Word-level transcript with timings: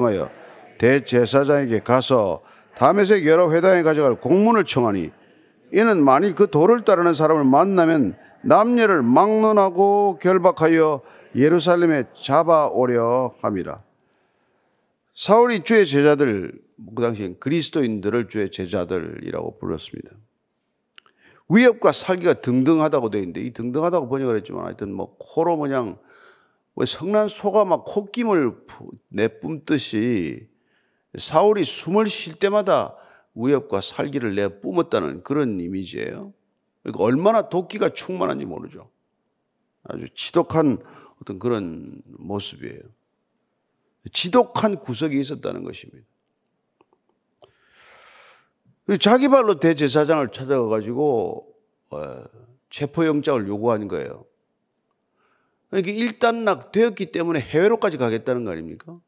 하여 0.00 0.30
대제사장에게 0.78 1.80
가서 1.80 2.42
다메섹 2.78 3.26
여러 3.26 3.52
회당에 3.52 3.82
가져갈 3.82 4.14
공문을 4.14 4.64
청하니 4.64 5.10
이는 5.74 6.02
만일 6.02 6.34
그 6.34 6.48
도를 6.50 6.86
따르는 6.86 7.12
사람을 7.12 7.44
만나면 7.44 8.16
남녀를 8.42 9.02
막론하고 9.02 10.18
결박하여 10.22 11.02
예루살렘에 11.36 12.04
잡아오려 12.18 13.34
함이라. 13.42 13.82
사울이 15.14 15.62
주의 15.62 15.84
제자들, 15.84 16.58
그 16.96 17.02
당시엔 17.02 17.38
그리스도인들을 17.38 18.28
주의 18.28 18.50
제자들이라고 18.50 19.58
불렀습니다. 19.58 20.10
위협과 21.50 21.92
살기가 21.92 22.34
등등하다고 22.34 23.10
되어 23.10 23.20
있는데 23.20 23.42
이 23.42 23.52
등등하다고 23.52 24.08
번역을 24.08 24.38
했지만 24.38 24.64
하여튼 24.64 24.90
뭐 24.94 25.16
코로 25.18 25.58
왜 25.58 25.96
성난 26.86 27.28
소가 27.28 27.64
막 27.64 27.84
콧김을 27.84 28.56
내뿜듯이 29.08 30.48
사울이 31.18 31.64
숨을 31.64 32.06
쉴 32.06 32.34
때마다 32.34 32.96
위협과 33.34 33.80
살기를 33.80 34.34
내뿜었다는 34.34 35.22
그런 35.22 35.60
이미지예요. 35.60 36.32
그러니까 36.82 37.04
얼마나 37.04 37.48
도끼가 37.48 37.90
충만한지 37.90 38.46
모르죠. 38.46 38.90
아주 39.84 40.06
지독한 40.14 40.78
어떤 41.20 41.38
그런 41.38 42.02
모습이에요. 42.06 42.80
지독한 44.12 44.76
구석이 44.76 45.18
있었다는 45.18 45.64
것입니다. 45.64 46.06
자기 49.00 49.28
발로 49.28 49.60
대제사장을 49.60 50.28
찾아가 50.32 50.66
가지고 50.66 51.54
어, 51.90 52.24
체포영장을 52.70 53.46
요구한 53.46 53.86
거예요. 53.86 54.24
그러니까 55.72 55.90
일단락 55.90 56.70
되었기 56.70 57.06
때문에 57.06 57.40
해외로까지 57.40 57.96
가겠다는 57.96 58.44
거 58.44 58.52
아닙니까? 58.52 59.00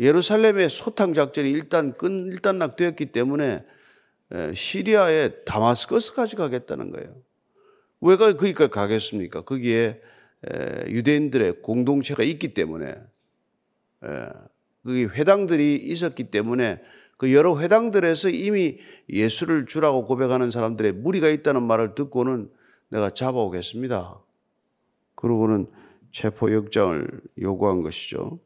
예루살렘의 0.00 0.70
소탕 0.70 1.12
작전이 1.12 1.50
일단 1.50 1.92
끈 1.98 2.24
일단락 2.24 2.76
되었기 2.76 3.12
때문에 3.12 3.62
시리아의 4.54 5.44
다마스커스까지 5.44 6.36
가겠다는 6.36 6.90
거예요. 6.90 7.14
왜 8.00 8.16
거기까지 8.16 8.70
가겠습니까? 8.70 9.42
거기에 9.42 10.00
유대인들의 10.88 11.60
공동체가 11.60 12.22
있기 12.22 12.54
때문에 12.54 12.94
거기 14.82 15.04
회당들이 15.04 15.74
있었기 15.74 16.30
때문에 16.30 16.80
그 17.18 17.34
여러 17.34 17.60
회당들에서 17.60 18.30
이미 18.30 18.78
예수를 19.10 19.66
주라고 19.66 20.06
고백하는 20.06 20.50
사람들의 20.50 20.92
무리가 20.92 21.28
있다는 21.28 21.62
말을 21.62 21.94
듣고는 21.94 22.50
내가 22.88 23.10
잡아오겠습니다. 23.10 24.18
그러고는 25.22 25.66
체포영장을 26.10 27.08
요구한 27.40 27.82
것이죠. 27.82 28.38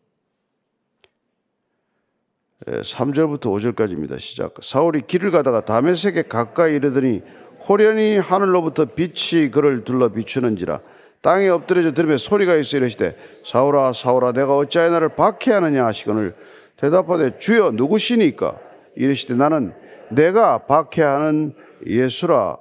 3절부터 2.67 3.43
5절까지입니다. 3.43 4.19
시작. 4.19 4.55
사울이 4.63 5.03
길을 5.07 5.31
가다가 5.31 5.65
다메섹에 5.65 6.23
가까이 6.23 6.77
이르더니 6.77 7.23
호련히 7.69 8.19
하늘로부터 8.19 8.85
빛이 8.85 9.51
그를 9.51 9.85
둘러 9.85 10.11
비추는지라 10.11 10.81
땅에 11.23 11.49
엎드려져 11.49 11.93
들으며 11.93 12.17
소리가 12.17 12.55
있어 12.57 12.77
이르시되 12.77 13.17
사울아 13.45 13.93
사울아 13.93 14.33
내가 14.33 14.57
어찌하여 14.57 14.91
나를 14.91 15.09
박해하느냐 15.11 15.85
하시거늘 15.87 16.37
대답하되 16.77 17.39
주여 17.39 17.73
누구시니까 17.73 18.59
이르시되 18.95 19.35
나는 19.35 19.75
내가 20.11 20.59
박해하는 20.67 21.55
예수라 21.87 22.59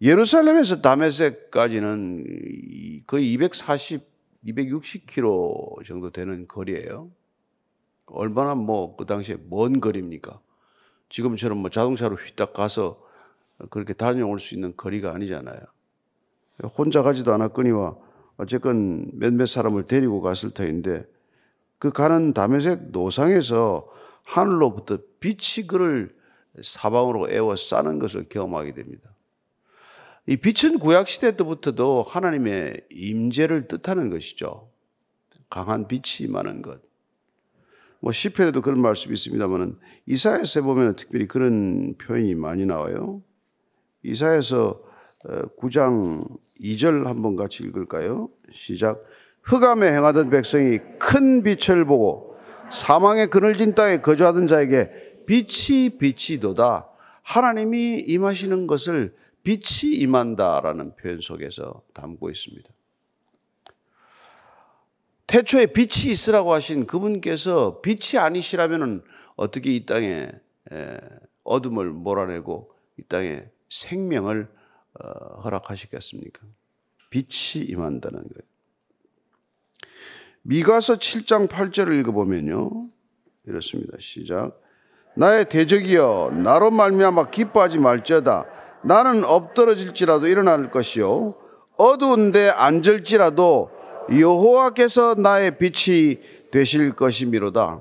예루살렘에서 0.00 0.82
다메섹까지는 0.82 2.24
거의 3.06 3.32
240, 3.32 4.02
260km 4.46 5.86
정도 5.86 6.10
되는 6.10 6.46
거리예요. 6.46 7.10
얼마나 8.06 8.54
뭐 8.54 8.96
그 8.96 9.06
당시에 9.06 9.36
먼 9.48 9.80
거리입니까? 9.80 10.38
지금처럼 11.08 11.58
뭐 11.58 11.70
자동차로 11.70 12.16
휘딱 12.16 12.52
가서 12.52 13.02
그렇게 13.70 13.94
다녀올 13.94 14.38
수 14.38 14.54
있는 14.54 14.76
거리가 14.76 15.14
아니잖아요. 15.14 15.58
혼자 16.76 17.02
가지도 17.02 17.32
않았거니와 17.32 17.96
어쨌건 18.36 19.10
몇몇 19.14 19.46
사람을 19.46 19.84
데리고 19.84 20.20
갔을 20.20 20.50
터인데 20.50 21.06
그 21.78 21.90
가는 21.90 22.32
담에색 22.32 22.90
노상에서 22.90 23.88
하늘로부터 24.24 24.98
빛이 25.20 25.66
그를 25.66 26.12
사방으로 26.62 27.30
에워 27.30 27.54
싸는 27.56 27.98
것을 27.98 28.28
경험하게 28.28 28.72
됩니다. 28.74 29.15
이 30.28 30.36
빛은 30.36 30.80
구약 30.80 31.06
시대 31.06 31.36
때부터도 31.36 32.02
하나님의 32.02 32.82
임재를 32.90 33.68
뜻하는 33.68 34.10
것이죠. 34.10 34.68
강한 35.48 35.86
빛이 35.86 36.28
임하는 36.28 36.62
것. 36.62 36.80
뭐 38.00 38.10
시편에도 38.10 38.60
그런 38.60 38.80
말씀이 38.80 39.14
있습니다만은 39.14 39.78
이사야서에 40.06 40.62
보면 40.62 40.96
특별히 40.96 41.28
그런 41.28 41.94
표현이 41.96 42.34
많이 42.34 42.66
나와요. 42.66 43.22
이사야서 44.02 44.82
9장 45.60 46.22
어, 46.22 46.36
2절 46.60 47.04
한번 47.04 47.36
같이 47.36 47.62
읽을까요? 47.62 48.28
시작. 48.52 49.02
흑암에 49.42 49.92
행하던 49.92 50.30
백성이 50.30 50.80
큰 50.98 51.42
빛을 51.44 51.84
보고 51.84 52.36
사망의 52.70 53.30
그늘진 53.30 53.74
땅에 53.74 54.00
거주하던 54.00 54.48
자에게 54.48 54.90
빛이 55.26 55.98
빛이도다. 55.98 56.88
하나님이 57.22 58.04
임하시는 58.06 58.66
것을 58.66 59.14
빛이 59.46 59.92
임한다라는 59.98 60.96
표현 60.96 61.20
속에서 61.20 61.84
담고 61.94 62.30
있습니다. 62.30 62.68
태초에 65.28 65.66
빛이 65.66 66.10
있으라고 66.10 66.52
하신 66.52 66.84
그분께서 66.88 67.80
빛이 67.80 68.18
아니시라면 68.18 69.04
어떻게 69.36 69.72
이 69.72 69.86
땅에 69.86 70.28
어둠을 71.44 71.90
몰아내고 71.90 72.72
이 72.98 73.02
땅에 73.04 73.44
생명을 73.68 74.48
어, 74.98 75.40
허락하시겠습니까? 75.42 76.40
빛이 77.10 77.66
임한다는 77.66 78.18
거예요. 78.18 78.48
미가서 80.42 80.96
7장 80.96 81.48
8절을 81.48 82.00
읽어보면요. 82.00 82.88
이렇습니다. 83.46 83.96
시작. 84.00 84.60
나의 85.14 85.48
대적이여 85.48 86.32
나로 86.42 86.72
말미암아 86.72 87.30
기뻐하지 87.30 87.78
말지어다. 87.78 88.55
나는 88.86 89.24
엎드러질지라도 89.24 90.28
일어날 90.28 90.70
것이요 90.70 91.34
어두운데 91.76 92.50
앉을지라도 92.50 93.70
여호와께서 94.16 95.16
나의 95.16 95.58
빛이 95.58 96.20
되실 96.52 96.94
것이미로다. 96.94 97.80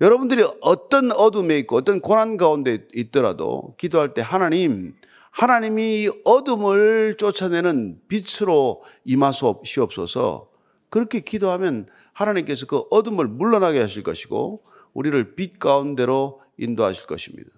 여러분들이 0.00 0.44
어떤 0.60 1.10
어둠에 1.10 1.58
있고 1.58 1.76
어떤 1.76 2.00
고난 2.00 2.36
가운데 2.36 2.86
있더라도 2.94 3.74
기도할 3.78 4.14
때 4.14 4.22
하나님, 4.22 4.94
하나님이 5.32 6.08
어둠을 6.24 7.16
쫓아내는 7.18 8.00
빛으로 8.06 8.84
임하시옵소서. 9.04 10.48
그렇게 10.88 11.18
기도하면 11.20 11.86
하나님께서 12.12 12.66
그 12.66 12.84
어둠을 12.90 13.26
물러나게 13.26 13.80
하실 13.80 14.04
것이고 14.04 14.62
우리를 14.94 15.34
빛 15.34 15.58
가운데로 15.58 16.42
인도하실 16.58 17.06
것입니다. 17.06 17.50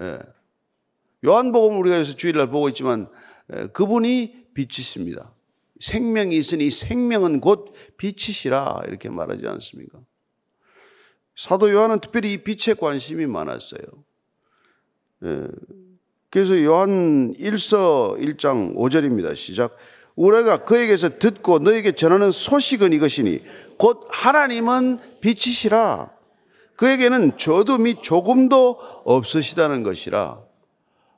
예. 0.00 0.18
요한복음 1.24 1.78
우리가 1.80 1.96
여기서 1.96 2.16
주일날 2.16 2.48
보고 2.50 2.68
있지만 2.68 3.08
그분이 3.72 4.48
빛이십니다. 4.54 5.32
생명이 5.80 6.36
있으니 6.36 6.70
생명은 6.70 7.40
곧 7.40 7.72
빛이시라 7.96 8.82
이렇게 8.88 9.08
말하지 9.08 9.46
않습니까? 9.46 9.98
사도 11.36 11.70
요한은 11.70 12.00
특별히 12.00 12.32
이 12.32 12.38
빛에 12.38 12.74
관심이 12.74 13.26
많았어요. 13.26 13.80
예. 15.24 15.48
그래서 16.30 16.62
요한 16.62 17.34
1서 17.34 18.18
1장 18.18 18.76
5절입니다. 18.76 19.36
시작. 19.36 19.76
우리가 20.16 20.64
그에게서 20.64 21.18
듣고 21.18 21.58
너에게 21.58 21.92
전하는 21.92 22.30
소식은 22.30 22.92
이것이니 22.92 23.40
곧 23.78 24.06
하나님은 24.10 24.98
빛이시라. 25.20 26.12
그에게는 26.76 27.32
및 27.80 28.02
조금도 28.02 28.78
없으시다는 29.04 29.82
것이라. 29.82 30.40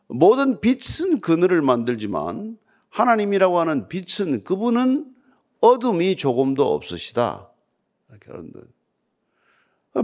모든 0.09 0.61
빛은 0.61 1.21
그늘을 1.21 1.63
만들지만 1.63 2.59
하나님이라고 2.91 3.59
하는 3.59 3.89
빛은 3.89 4.45
그분은 4.45 5.15
어둠이 5.61 6.17
조금도 6.17 6.75
없으시다. 6.75 7.51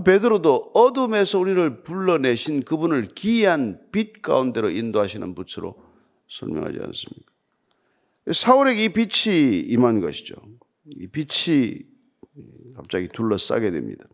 베드로도 0.04 0.72
어둠에서 0.74 1.38
우리를 1.38 1.82
불러내신 1.82 2.64
그분을 2.64 3.08
기이한 3.08 3.80
빛 3.92 4.22
가운데로 4.22 4.70
인도하시는 4.70 5.34
빛으로 5.34 5.76
설명하지 6.28 6.78
않습니까? 6.78 7.32
사울에게 8.32 8.84
이 8.84 8.88
빛이 8.88 9.60
임한 9.60 10.00
것이죠. 10.00 10.36
이 10.86 11.06
빛이 11.06 11.80
갑자기 12.74 13.08
둘러싸게 13.08 13.70
됩니다. 13.70 14.06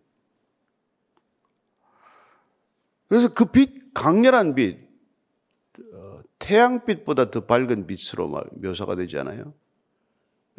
그래서 3.09 3.33
그 3.33 3.47
빛, 3.47 3.95
강렬한 3.95 4.55
빛, 4.55 4.88
태양빛보다 6.39 7.31
더 7.31 7.41
밝은 7.41 7.87
빛으로 7.87 8.29
묘사가 8.53 8.97
되지 8.97 9.19
않아요? 9.19 9.55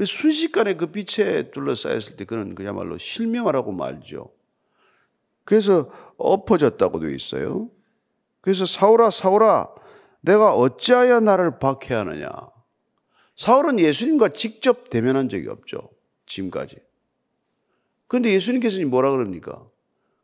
순식간에 0.04 0.76
그 0.76 0.88
빛에 0.88 1.52
둘러싸였을 1.52 2.16
때 2.16 2.26
그는 2.26 2.56
그야말로 2.56 2.98
실명하라고 2.98 3.72
말죠. 3.72 4.32
그래서 5.44 5.92
엎어졌다고 6.18 7.00
되어 7.00 7.10
있어요. 7.10 7.70
그래서 8.42 8.66
사울아 8.66 9.10
사울아 9.10 9.74
내가 10.22 10.54
어찌하여 10.54 11.20
나를 11.22 11.60
박해하느냐. 11.60 12.30
사울은 13.36 13.80
예수님과 13.80 14.30
직접 14.30 14.90
대면한 14.90 15.30
적이 15.30 15.48
없죠. 15.48 15.90
지금까지. 16.26 16.78
그런데 18.08 18.34
예수님께서 18.34 18.86
뭐라 18.86 19.12
그럽니까? 19.12 19.66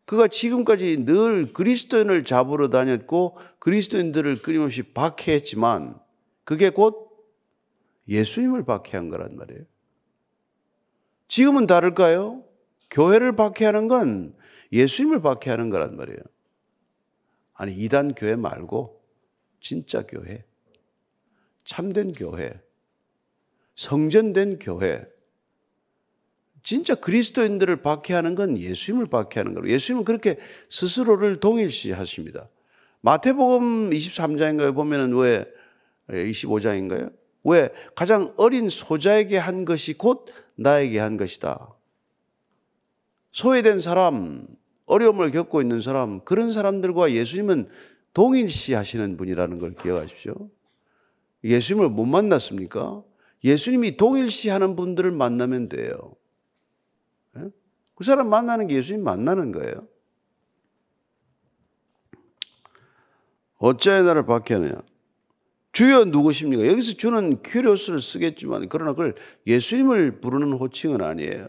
그가 0.06 0.28
지금까지 0.28 1.06
늘 1.06 1.52
그리스도인을 1.52 2.25
잡으러 2.25 2.69
다녔고 2.69 3.38
그리스도인들을 3.60 4.36
끊임없이 4.42 4.84
박해했지만 4.84 6.00
그게 6.44 6.69
곧 6.69 7.06
예수님을 8.07 8.66
박해한 8.66 9.10
거란 9.10 9.36
말이에요. 9.36 9.63
지금은 11.28 11.66
다를까요? 11.66 12.44
교회를 12.92 13.36
박해하는 13.36 13.88
건 13.88 14.36
예수님을 14.72 15.22
박해하는 15.22 15.72
거란 15.72 15.96
말이에요. 15.98 16.19
아니, 17.54 17.74
이단 17.74 18.13
교회 18.13 18.36
말고 18.36 19.02
진짜 19.60 20.04
교회, 20.06 20.46
참된 21.63 22.12
교회, 22.12 22.62
성전된 23.75 24.60
교회, 24.60 25.06
진짜 26.66 26.96
그리스도인들을 26.96 27.84
박해하는 27.84 28.34
건 28.34 28.58
예수님을 28.58 29.06
박해하는 29.06 29.54
거로. 29.54 29.70
예수님은 29.70 30.04
그렇게 30.04 30.38
스스로를 30.70 31.40
동일시 31.40 31.92
하십니다. 31.92 32.50
마태복음 33.02 33.92
23장인가요? 33.92 34.74
보면은 34.74 35.16
왜 35.16 35.46
25장인가요? 36.10 37.14
왜 37.44 37.70
가장 37.94 38.34
어린 38.38 38.70
소자에게 38.70 39.38
한 39.38 39.64
것이 39.64 39.94
곧 39.94 40.26
나에게 40.56 40.98
한 40.98 41.18
것이다. 41.18 41.72
소외된 43.32 43.80
사람, 43.80 44.48
어려움을 44.88 45.30
겪고 45.30 45.62
있는 45.62 45.82
사람, 45.82 46.22
그런 46.22 46.52
사람들과 46.52 47.12
예수님은 47.12 47.70
동일시 48.14 48.74
하시는 48.74 49.18
분이라는 49.18 49.60
걸 49.60 49.76
기억하십시오. 49.76 50.34
예수님을 51.44 51.90
못 51.90 52.06
만났습니까? 52.06 53.04
예수님이 53.44 53.98
동일시 53.98 54.50
하는 54.50 54.76
분들을 54.76 55.12
만나면 55.12 55.70
돼요. 55.70 56.16
예? 57.95 57.97
그 57.97 58.03
사람 58.03 58.30
만나는 58.30 58.68
게 58.68 58.75
예수님 58.75 59.03
만나는 59.03 59.51
거예요. 59.51 59.88
어찌하여 63.57 64.03
나를 64.03 64.25
박해하느냐? 64.25 64.81
주여 65.71 66.06
누구십니까? 66.06 66.68
여기서 66.68 66.94
주는 66.94 67.42
큐리오스를 67.42 68.00
쓰겠지만 68.00 68.69
그러나 68.69 68.92
그걸 68.92 69.15
예수님을 69.47 70.21
부르는 70.21 70.53
호칭은 70.53 71.01
아니에요. 71.01 71.47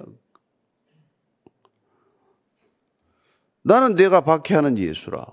나는 3.62 3.94
내가 3.94 4.20
박해하는 4.20 4.78
예수라. 4.78 5.26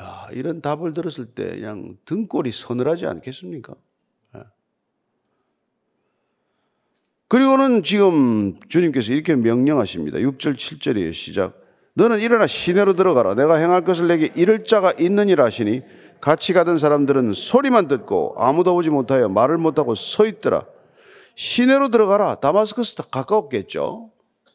야, 0.00 0.28
이런 0.32 0.60
답을 0.60 0.92
들었을 0.92 1.34
때 1.34 1.48
그냥 1.48 1.96
등골이 2.04 2.52
서늘하지 2.52 3.06
않겠습니까? 3.06 3.74
그리고는 7.34 7.82
지금 7.82 8.60
주님께서 8.68 9.12
이렇게 9.12 9.34
명령하십니다. 9.34 10.18
6절, 10.18 10.54
7절이에요. 10.56 11.12
시작. 11.12 11.60
너는 11.94 12.20
일어나 12.20 12.46
시내로 12.46 12.94
들어가라. 12.94 13.34
내가 13.34 13.56
행할 13.56 13.82
것을 13.84 14.06
내게 14.06 14.30
이를 14.36 14.64
자가 14.64 14.92
있느니라 15.00 15.44
하시니 15.46 15.82
같이 16.20 16.52
가던 16.52 16.78
사람들은 16.78 17.32
소리만 17.34 17.88
듣고 17.88 18.36
아무도 18.38 18.76
오지 18.76 18.90
못하여 18.90 19.28
말을 19.28 19.58
못하고 19.58 19.96
서 19.96 20.26
있더라. 20.26 20.64
시내로 21.34 21.88
들어가라. 21.88 22.36
다마스커스 22.36 22.94
가까웠겠죠. 23.10 24.12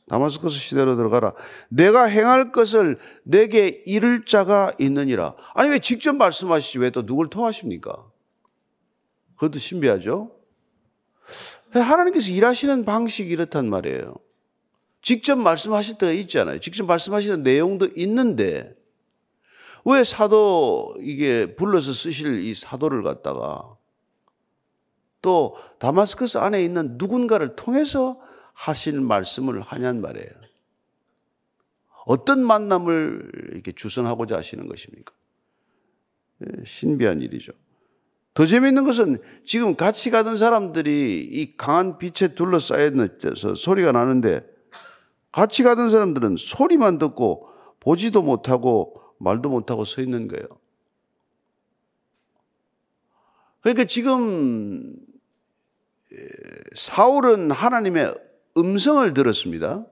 다마스커스 0.08 0.58
시내로 0.58 0.96
들어가라. 0.96 1.34
내가 1.68 2.06
행할 2.06 2.54
것을 2.54 2.98
내게 3.24 3.84
이를 3.88 4.24
자가 4.24 4.72
있느니라. 4.80 5.36
아니 5.54 5.70
왜 5.70 5.80
직접 5.80 6.16
말씀하시지 6.16 6.80
왜 6.80 6.92
또 6.92 7.06
누굴 7.06 7.30
통하십니까? 7.30 8.06
그것도 9.36 9.60
신비하죠. 9.60 10.32
하나님께서 11.71 12.31
일하시는 12.31 12.86
방식이 12.86 13.30
이렇단 13.30 13.69
말이에요. 13.69 14.16
직접 15.01 15.38
말씀하실 15.38 15.98
때가 15.98 16.12
있잖아요. 16.12 16.60
직접 16.60 16.86
말씀하시는 16.86 17.44
내용도 17.44 17.88
있는데 17.95 18.75
왜 19.86 20.04
사도 20.04 20.95
이게 21.00 21.56
불러서 21.56 21.94
쓰실 21.94 22.39
이 22.44 22.54
사도를 22.56 23.04
갖다가 23.04 23.77
또 25.21 25.56
다마스커스 25.80 26.38
안에 26.38 26.63
있는 26.63 26.95
누군가를 26.98 27.56
통해서 27.56 28.19
하실 28.54 29.00
말씀을 29.00 29.62
하냔 29.62 30.01
말이에요. 30.01 30.30
어떤 32.06 32.44
만남을 32.44 33.51
이렇게 33.51 33.72
주선하고자 33.72 34.38
하시는 34.38 34.68
것입니까? 34.68 35.13
예, 36.42 36.65
신비한 36.65 37.22
일이죠. 37.22 37.51
더 38.39 38.45
재미있는 38.45 38.86
것은 38.86 39.21
지금 39.45 39.75
같이 39.75 40.09
가던 40.09 40.38
사람들이 40.38 41.27
이 41.30 41.57
강한 41.57 41.97
빛에 41.97 42.36
둘러싸여서 42.36 43.56
소리가 43.57 43.91
나는데 43.91 44.50
같이 45.33 45.62
가던 45.62 45.89
사람들은 45.89 46.38
소리만 46.39 47.00
듣고 47.00 47.50
보지도 47.81 48.21
못하고 48.21 48.95
말도 49.18 49.50
못하고 49.50 49.83
서 49.83 50.00
있는 50.01 50.30
거예요. 50.30 50.47
그러니까 53.59 53.83
지금 53.83 54.95
사울은 56.75 57.51
하나님의 57.51 58.15
음성을 58.56 59.13
들었습니다. 59.13 59.86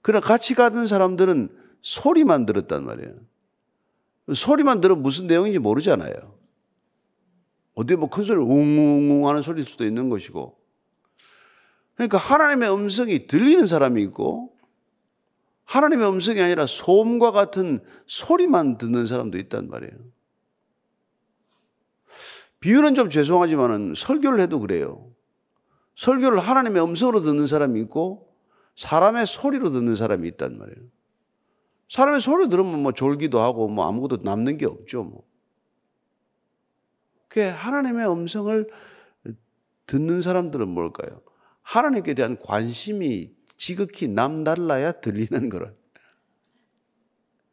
그러나 0.00 0.24
같이 0.24 0.54
가던 0.54 0.86
사람들은 0.86 1.48
소리만 1.82 2.46
들었단 2.46 2.84
말이에요. 2.84 3.14
소리만 4.32 4.80
들으면 4.80 5.02
무슨 5.02 5.26
내용인지 5.26 5.58
모르잖아요. 5.58 6.43
어디 7.74 7.96
뭐 7.96 8.08
큰 8.08 8.24
소리 8.24 8.38
웅웅웅 8.38 9.28
하는 9.28 9.42
소리일 9.42 9.66
수도 9.66 9.84
있는 9.84 10.08
것이고. 10.08 10.58
그러니까 11.94 12.18
하나님의 12.18 12.72
음성이 12.72 13.26
들리는 13.26 13.66
사람이 13.66 14.02
있고 14.04 14.56
하나님의 15.64 16.08
음성이 16.08 16.40
아니라 16.40 16.66
소음과 16.66 17.30
같은 17.32 17.80
소리만 18.06 18.78
듣는 18.78 19.06
사람도 19.06 19.38
있단 19.38 19.68
말이에요. 19.68 19.92
비유는 22.60 22.94
좀 22.94 23.10
죄송하지만은 23.10 23.94
설교를 23.96 24.40
해도 24.40 24.58
그래요. 24.58 25.10
설교를 25.96 26.38
하나님의 26.38 26.82
음성으로 26.82 27.20
듣는 27.22 27.46
사람이 27.46 27.80
있고 27.82 28.34
사람의 28.76 29.26
소리로 29.26 29.70
듣는 29.70 29.94
사람이 29.94 30.26
있단 30.28 30.58
말이에요. 30.58 30.88
사람의 31.90 32.20
소리 32.20 32.48
들으면 32.48 32.82
뭐 32.82 32.92
졸기도 32.92 33.40
하고 33.40 33.68
뭐 33.68 33.86
아무것도 33.86 34.18
남는 34.24 34.58
게 34.58 34.66
없죠. 34.66 35.04
뭐. 35.04 35.24
그 37.34 37.40
하나님의 37.40 38.08
음성을 38.08 38.70
듣는 39.86 40.22
사람들은 40.22 40.68
뭘까요? 40.68 41.20
하나님께 41.62 42.14
대한 42.14 42.38
관심이 42.38 43.34
지극히 43.56 44.06
남달라야 44.06 45.00
들리는 45.00 45.48
거라. 45.48 45.72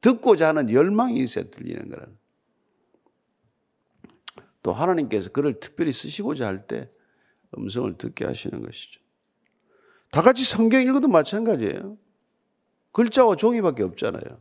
듣고자 0.02 0.50
하는 0.50 0.70
열망이 0.70 1.20
있어야 1.20 1.46
들리는 1.46 1.90
거라. 1.90 2.06
또 4.62 4.72
하나님께서 4.72 5.32
그를 5.32 5.60
특별히 5.60 5.92
쓰시고자 5.92 6.46
할 6.46 6.68
때 6.68 6.88
음성을 7.58 7.98
듣게 7.98 8.26
하시는 8.26 8.62
것이죠. 8.62 9.02
다 10.12 10.22
같이 10.22 10.46
성경 10.46 10.84
읽어도 10.84 11.08
마찬가지예요. 11.08 11.98
글자와 12.92 13.36
종이밖에 13.36 13.82
없잖아요. 13.82 14.40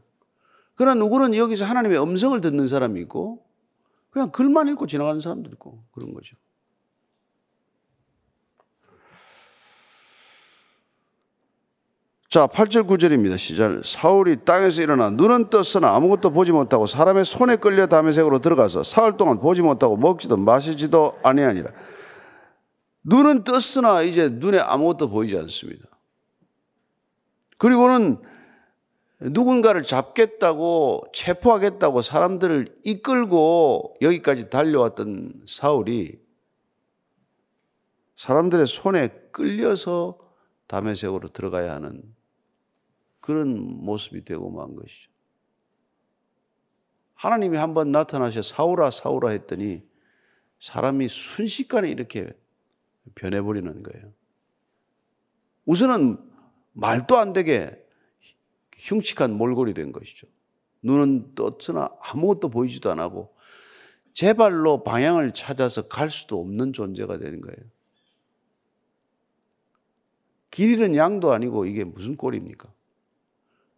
그러나 0.75 1.03
누구는 1.03 1.35
여기서 1.35 1.65
하나님의 1.65 1.99
음성을 2.03 2.39
듣는 2.43 2.67
사람이 2.67 3.01
있고 3.01 3.50
그냥 4.11 4.31
글만 4.31 4.69
읽고 4.69 4.87
지나가는 4.87 5.21
사람도 5.21 5.51
있고 5.51 5.83
그런 5.93 6.13
거죠. 6.13 6.37
자, 12.29 12.47
8절 12.47 12.87
9절입니다. 12.87 13.37
시절. 13.39 13.83
사울이 13.85 14.45
땅에서 14.45 14.83
일어나 14.83 15.11
눈은 15.11 15.51
떴으나 15.51 15.97
아무것도 15.97 16.31
보지 16.31 16.53
못하고 16.53 16.87
사람의 16.87 17.25
손에 17.25 17.57
끌려 17.57 17.89
담에색으로 17.89 18.39
들어가서 18.39 18.85
사흘 18.85 19.17
동안 19.17 19.41
보지 19.41 19.63
못하고 19.63 19.97
먹지도 19.97 20.37
마시지도 20.37 21.19
아니하니라. 21.25 21.73
눈은 23.03 23.43
떴으나 23.43 24.03
이제 24.03 24.29
눈에 24.29 24.59
아무것도 24.61 25.11
보이지 25.11 25.37
않습니다. 25.39 25.89
그리고는 27.59 28.23
누군가를 29.21 29.83
잡겠다고 29.83 31.05
체포하겠다고 31.13 32.01
사람들을 32.03 32.75
이끌고 32.85 33.97
여기까지 34.01 34.49
달려왔던 34.49 35.45
사울이 35.47 36.19
사람들의 38.17 38.67
손에 38.67 39.09
끌려서 39.31 40.19
담에색으로 40.67 41.29
들어가야 41.29 41.75
하는 41.75 42.03
그런 43.21 43.59
모습이 43.59 44.25
되고 44.25 44.51
만 44.51 44.75
것이죠. 44.75 45.11
하나님이 47.15 47.59
한 47.59 47.75
번 47.75 47.93
나타나셔 47.93 48.41
사울아 48.41 48.91
사울아 48.91 49.31
했더니 49.31 49.83
사람이 50.61 51.09
순식간에 51.09 51.91
이렇게 51.91 52.33
변해버리는 53.15 53.83
거예요. 53.83 54.13
우선은 55.67 56.19
말도 56.73 57.19
안 57.19 57.33
되게 57.35 57.85
흉측한 58.81 59.37
몰골이 59.37 59.75
된 59.75 59.93
것이죠. 59.93 60.27
눈은 60.83 61.35
떴으나 61.35 61.91
아무것도 62.01 62.49
보이지도 62.49 62.91
않고 62.91 63.35
제 64.13 64.33
발로 64.33 64.83
방향을 64.83 65.35
찾아서 65.35 65.89
갈 65.89 66.11
수도 66.11 66.41
없는 66.41 66.73
존재가 66.73 67.19
되는 67.19 67.41
거예요. 67.41 67.59
길 70.51 70.71
잃은 70.73 70.97
양도 70.97 71.33
아니고 71.33 71.67
이게 71.67 71.85
무슨 71.85 72.17
꼴입니까? 72.17 72.73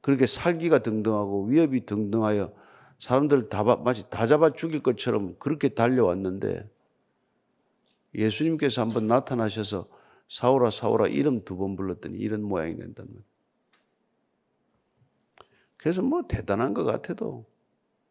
그렇게 0.00 0.26
살기가 0.26 0.78
등등하고 0.80 1.46
위협이 1.46 1.84
등등하여 1.84 2.52
사람들 2.98 3.48
다 3.48 3.62
마치 3.62 4.08
다 4.08 4.26
잡아 4.26 4.52
죽일 4.52 4.82
것처럼 4.82 5.36
그렇게 5.38 5.68
달려왔는데 5.68 6.68
예수님께서 8.14 8.80
한번 8.80 9.06
나타나셔서 9.06 9.88
사오라 10.28 10.70
사오라 10.70 11.08
이름 11.08 11.44
두 11.44 11.56
번 11.56 11.76
불렀더니 11.76 12.16
이런 12.18 12.42
모양이 12.42 12.76
된단 12.76 13.06
말이에요. 13.06 13.31
그래서 15.82 16.00
뭐 16.00 16.22
대단한 16.28 16.74
것 16.74 16.84
같아도 16.84 17.44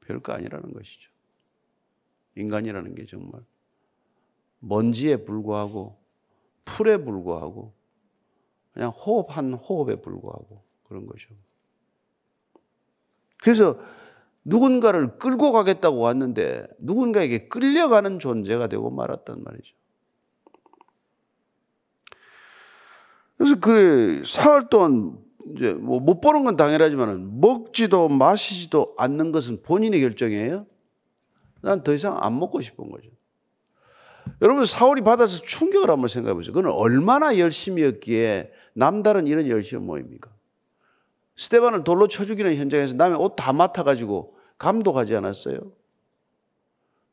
별거 0.01 0.34
아니라는 0.34 0.74
것이죠. 0.74 1.10
인간이라는 2.36 2.96
게 2.96 3.06
정말 3.06 3.42
먼지에 4.60 5.24
불과하고 5.24 5.98
풀에 6.66 6.98
불과하고 6.98 7.74
그냥 8.74 8.90
호흡 8.90 9.36
한 9.36 9.54
호흡에 9.54 9.96
불과하고 10.01 10.62
그런 10.84 11.06
거죠. 11.06 11.34
그래서 13.38 13.80
누군가를 14.44 15.18
끌고 15.18 15.54
가겠다고 15.54 15.98
왔는데 16.00 16.68
누군가에게 16.80 17.48
끌려가는 17.48 18.20
존재가 18.20 18.68
되고 18.68 18.90
말았단 18.90 19.44
말이죠. 19.44 19.75
그래서 23.38 23.60
그 23.60 24.24
사흘 24.25 24.68
동안 24.70 25.30
이제 25.55 25.74
뭐 25.74 26.00
못 26.00 26.21
보는 26.21 26.43
건 26.43 26.55
당연하지만 26.55 27.39
먹지도 27.41 28.10
마시지도 28.10 28.93
않는 28.98 29.31
것은 29.31 29.62
본인의 29.63 30.01
결정이에요. 30.01 30.65
난 31.62 31.83
더 31.83 31.93
이상 31.93 32.17
안 32.21 32.39
먹고 32.39 32.62
싶은 32.62 32.89
거죠. 32.89 33.10
여러분 34.41 34.65
사울이 34.65 35.01
받아서 35.01 35.41
충격을 35.41 35.89
한번 35.89 36.07
생각해 36.07 36.33
보세요. 36.33 36.53
그는 36.53 36.71
얼마나 36.71 37.38
열심이었기에 37.38 38.51
남다른 38.74 39.27
이런 39.27 39.48
열심은 39.48 39.86
뭐입니까? 39.86 40.31
스테반을 41.36 41.83
돌로 41.83 42.07
쳐 42.07 42.25
죽이는 42.25 42.55
현장에서 42.55 42.95
남의 42.95 43.17
옷 43.17 43.36
다 43.36 43.53
맡아가지고 43.53 44.36
감독하지 44.57 45.15
않았어요? 45.15 45.71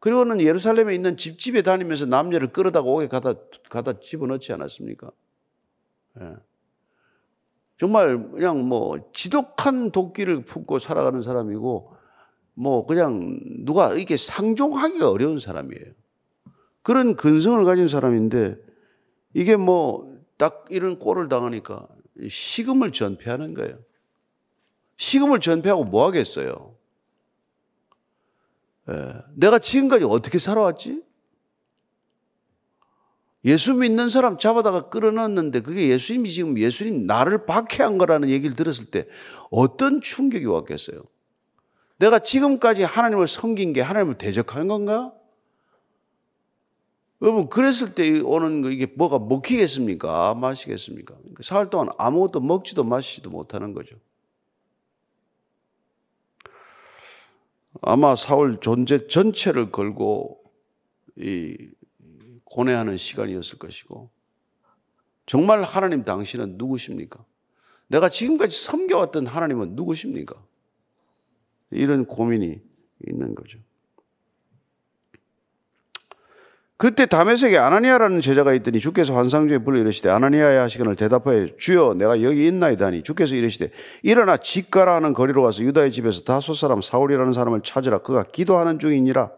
그리고는 0.00 0.40
예루살렘에 0.40 0.94
있는 0.94 1.16
집집에 1.16 1.62
다니면서 1.62 2.06
남녀를 2.06 2.48
끌어다가 2.52 2.88
옥에 2.88 3.08
가다, 3.08 3.34
가다 3.68 4.00
집어넣지 4.00 4.52
않았습니까? 4.52 5.10
예. 6.20 6.36
정말 7.78 8.30
그냥 8.30 8.68
뭐 8.68 8.98
지독한 9.12 9.90
도끼를 9.90 10.44
품고 10.44 10.78
살아가는 10.78 11.22
사람이고 11.22 11.94
뭐 12.54 12.86
그냥 12.86 13.40
누가 13.64 13.94
이게 13.94 14.16
상종하기가 14.16 15.10
어려운 15.10 15.38
사람이에요. 15.38 15.92
그런 16.82 17.16
근성을 17.16 17.64
가진 17.64 17.88
사람인데 17.88 18.56
이게 19.32 19.56
뭐 19.56 20.18
딱 20.38 20.66
이런 20.70 20.98
꼴을 20.98 21.28
당하니까 21.28 21.86
식음을 22.30 22.92
전폐하는 22.92 23.54
거예요. 23.54 23.78
식음을 24.96 25.40
전폐하고 25.40 25.84
뭐 25.84 26.06
하겠어요? 26.06 26.76
예. 28.88 29.14
내가 29.34 29.58
지금까지 29.58 30.04
어떻게 30.04 30.38
살아왔지? 30.38 31.02
예수 33.48 33.72
믿는 33.72 34.10
사람 34.10 34.36
잡아다가 34.36 34.90
끌어넣었는데 34.90 35.60
그게 35.60 35.88
예수님이 35.88 36.30
지금 36.30 36.58
예수님 36.58 37.06
나를 37.06 37.46
박해한 37.46 37.96
거라는 37.96 38.28
얘기를 38.28 38.54
들었을 38.54 38.84
때 38.84 39.06
어떤 39.50 40.02
충격이 40.02 40.44
왔겠어요? 40.44 41.02
내가 41.96 42.18
지금까지 42.18 42.82
하나님을 42.82 43.26
섬긴 43.26 43.72
게 43.72 43.80
하나님을 43.80 44.18
대적한 44.18 44.68
건가? 44.68 45.14
여러분, 47.22 47.48
그랬을 47.48 47.94
때 47.94 48.20
오는 48.20 48.70
이게 48.70 48.86
뭐가 48.86 49.18
먹히겠습니까? 49.18 50.34
마시겠습니까? 50.34 51.16
그러니까 51.16 51.42
사흘 51.42 51.70
동안 51.70 51.88
아무것도 51.96 52.40
먹지도 52.40 52.84
마시지도 52.84 53.30
못하는 53.30 53.72
거죠. 53.72 53.96
아마 57.80 58.14
사울 58.14 58.60
존재 58.60 59.08
전체를 59.08 59.72
걸고 59.72 60.38
이 61.16 61.70
고뇌하는 62.50 62.96
시간이었을 62.96 63.58
것이고 63.58 64.10
정말 65.26 65.62
하나님 65.62 66.04
당신은 66.04 66.54
누구십니까? 66.56 67.24
내가 67.88 68.08
지금까지 68.08 68.64
섬겨왔던 68.64 69.26
하나님은 69.26 69.74
누구십니까? 69.74 70.34
이런 71.70 72.06
고민이 72.06 72.60
있는 73.06 73.34
거죠. 73.34 73.58
그때 76.78 77.06
다메섹에 77.06 77.58
아나니아라는 77.58 78.20
제자가 78.20 78.54
있더니 78.54 78.78
주께서 78.78 79.12
환상 79.12 79.48
중에 79.48 79.58
불러 79.58 79.80
이르시되 79.80 80.08
아나니아야 80.10 80.62
하시거늘 80.62 80.94
대답하여 80.94 81.56
주여 81.58 81.94
내가 81.94 82.22
여기 82.22 82.46
있나이다 82.46 82.86
하니 82.86 83.02
주께서 83.02 83.34
이르시되 83.34 83.72
일어나 84.04 84.36
집가라 84.36 84.94
하는 84.94 85.12
거리로 85.12 85.42
와서 85.42 85.64
유다의 85.64 85.90
집에서 85.90 86.22
다소 86.22 86.54
사람 86.54 86.80
사울이라는 86.80 87.32
사람을 87.32 87.62
찾으라 87.64 87.98
그가 88.02 88.22
기도하는 88.22 88.78
중이니라 88.78 89.32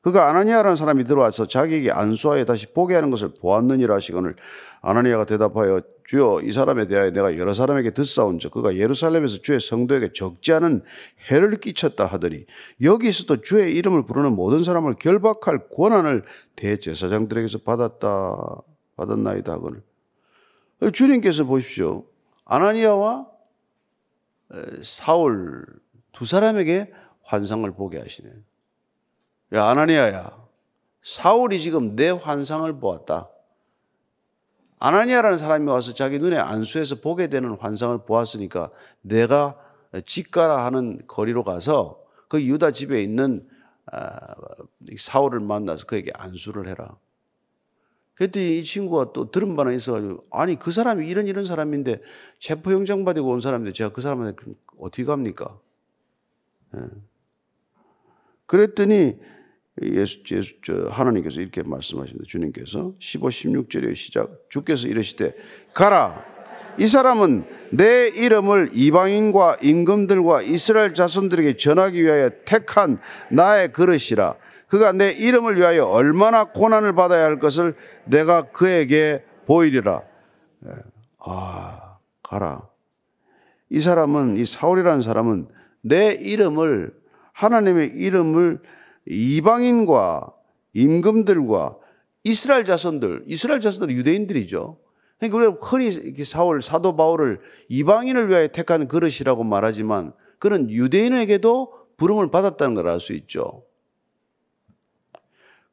그가 0.00 0.28
아나니아라는 0.28 0.76
사람이 0.76 1.04
들어와서 1.04 1.46
자기에게 1.46 1.90
안수하여 1.90 2.44
다시 2.44 2.66
보게 2.66 2.94
하는 2.94 3.10
것을 3.10 3.30
보았느니라 3.40 3.94
하시거늘 3.96 4.36
아나니아가 4.80 5.24
대답하여 5.24 5.80
주여 6.04 6.40
이 6.42 6.52
사람에 6.52 6.86
대하여 6.86 7.10
내가 7.10 7.36
여러 7.36 7.52
사람에게 7.52 7.90
듣사온즉 7.90 8.52
그가 8.52 8.76
예루살렘에서 8.76 9.38
주의 9.38 9.60
성도에게 9.60 10.12
적지 10.14 10.52
않은 10.52 10.82
해를 11.30 11.58
끼쳤다 11.58 12.06
하더니 12.06 12.46
여기서도 12.80 13.42
주의 13.42 13.74
이름을 13.74 14.06
부르는 14.06 14.34
모든 14.34 14.62
사람을 14.62 14.94
결박할 14.94 15.68
권한을 15.68 16.22
대제사장들에게서 16.56 17.58
받았다 17.58 18.62
받았나이다 18.96 19.52
하거늘 19.52 19.82
주님께서 20.92 21.44
보십시오 21.44 22.04
아나니아와 22.44 23.26
사울 24.82 25.66
두 26.12 26.24
사람에게 26.24 26.90
환상을 27.22 27.70
보게 27.72 27.98
하시네요. 27.98 28.34
야, 29.54 29.64
아나니아야. 29.64 30.46
사울이 31.02 31.60
지금 31.60 31.96
내 31.96 32.10
환상을 32.10 32.70
보았다. 32.80 33.30
아나니아라는 34.78 35.38
사람이 35.38 35.68
와서 35.70 35.94
자기 35.94 36.18
눈에 36.18 36.36
안수해서 36.36 36.96
보게 36.96 37.28
되는 37.28 37.56
환상을 37.58 37.98
보았으니까 38.04 38.70
내가 39.00 39.58
집가라 40.04 40.64
하는 40.66 41.00
거리로 41.06 41.44
가서 41.44 42.00
그 42.28 42.42
유다 42.42 42.72
집에 42.72 43.02
있는 43.02 43.48
아, 43.90 44.18
사울을 44.98 45.40
만나서 45.40 45.86
그에게 45.86 46.10
안수를 46.14 46.68
해라. 46.68 46.96
그랬더니 48.14 48.58
이 48.58 48.64
친구가 48.64 49.12
또 49.12 49.30
들은 49.30 49.56
바는 49.56 49.74
있어가지고 49.76 50.24
아니 50.30 50.58
그 50.58 50.72
사람이 50.72 51.08
이런 51.08 51.26
이런 51.26 51.44
사람인데 51.44 52.02
체포영장 52.38 53.04
받고 53.04 53.22
온 53.22 53.40
사람인데 53.40 53.72
제가 53.72 53.90
그 53.90 54.02
사람한테 54.02 54.36
어떻게 54.78 55.04
갑니까? 55.04 55.58
예. 56.76 56.80
그랬더니 58.46 59.18
예수, 59.82 60.18
예수, 60.30 60.54
저 60.64 60.88
하나님께서 60.88 61.40
이렇게 61.40 61.62
말씀하십니다. 61.62 62.24
주님께서 62.26 62.94
15, 62.98 63.28
16절의 63.28 63.96
시작. 63.96 64.30
주께서 64.48 64.88
이러시되 64.88 65.34
가라. 65.74 66.22
이 66.78 66.86
사람은 66.86 67.44
내 67.70 68.08
이름을 68.08 68.70
이방인과 68.72 69.58
임금들과 69.62 70.42
이스라엘 70.42 70.94
자손들에게 70.94 71.56
전하기 71.56 72.02
위하여 72.02 72.30
택한 72.44 72.98
나의 73.30 73.72
그릇이라. 73.72 74.36
그가 74.68 74.92
내 74.92 75.10
이름을 75.10 75.56
위하여 75.56 75.86
얼마나 75.86 76.44
고난을 76.44 76.94
받아야 76.94 77.24
할 77.24 77.38
것을 77.38 77.74
내가 78.04 78.42
그에게 78.42 79.24
보이리라. 79.46 80.02
예. 80.66 80.70
아, 81.20 81.96
가라. 82.22 82.68
이 83.70 83.80
사람은, 83.80 84.36
이 84.36 84.44
사울이라는 84.44 85.02
사람은 85.02 85.48
내 85.80 86.12
이름을, 86.12 86.92
하나님의 87.32 87.92
이름을 87.94 88.60
이방인과 89.08 90.32
임금들과 90.74 91.78
이스라엘 92.24 92.64
자손들, 92.64 93.24
이스라엘 93.26 93.60
자손들 93.60 93.90
유대인들이죠. 93.96 94.78
그러니까 95.18 95.36
우리가 95.38 95.64
흔히 95.64 96.24
사울, 96.24 96.62
사도 96.62 96.94
바울을 96.94 97.40
이방인을 97.68 98.28
위하여 98.28 98.48
택한 98.48 98.86
그릇이라고 98.86 99.44
말하지만 99.44 100.12
그는 100.38 100.70
유대인에게도 100.70 101.72
부름을 101.96 102.30
받았다는 102.30 102.74
걸 102.74 102.86
알 102.86 103.00
수 103.00 103.12
있죠. 103.14 103.64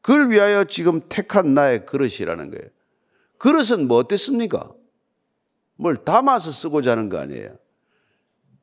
그걸 0.01 0.29
위하여 0.31 0.65
지금 0.65 1.01
택한 1.09 1.53
나의 1.53 1.85
그릇이라는 1.85 2.51
거예요. 2.51 2.69
그릇은 3.37 3.87
뭐 3.87 3.97
어땠습니까? 3.97 4.71
뭘 5.75 5.97
담아서 5.97 6.51
쓰고자 6.51 6.91
하는 6.91 7.09
거 7.09 7.17
아니에요. 7.17 7.55